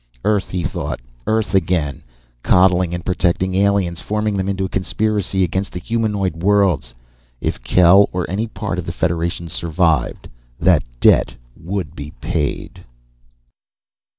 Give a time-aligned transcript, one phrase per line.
[0.25, 2.01] Earth, he thought; Earth again,
[2.41, 6.95] coddling and protecting aliens, forming them into a conspiracy against the humanoid worlds.
[7.39, 10.27] If Kel or any part of the Federation survived,
[10.59, 12.83] that debt would be paid!